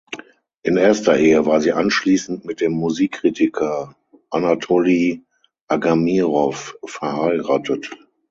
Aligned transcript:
In 0.63 0.77
erster 0.77 1.15
Ehe 1.19 1.45
war 1.45 1.61
sie 1.61 1.73
anschließend 1.73 2.43
mit 2.43 2.59
dem 2.59 2.71
Musikkritiker 2.71 3.95
Anatoli 4.31 5.23
Agamirow 5.67 6.75
verheiratet. 6.83 7.91